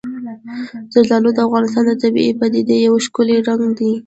[0.93, 3.91] زردالو د افغانستان د طبیعي پدیدو یو ښکلی رنګ دی.